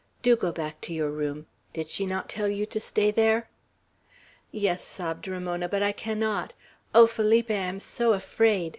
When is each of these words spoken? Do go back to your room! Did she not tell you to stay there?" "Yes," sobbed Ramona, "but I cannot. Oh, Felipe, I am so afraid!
Do 0.23 0.35
go 0.35 0.51
back 0.51 0.81
to 0.81 0.95
your 0.95 1.11
room! 1.11 1.45
Did 1.73 1.91
she 1.91 2.07
not 2.07 2.27
tell 2.27 2.47
you 2.49 2.65
to 2.65 2.79
stay 2.79 3.11
there?" 3.11 3.49
"Yes," 4.51 4.83
sobbed 4.83 5.27
Ramona, 5.27 5.69
"but 5.69 5.83
I 5.83 5.91
cannot. 5.91 6.53
Oh, 6.95 7.05
Felipe, 7.05 7.51
I 7.51 7.69
am 7.69 7.77
so 7.77 8.13
afraid! 8.13 8.69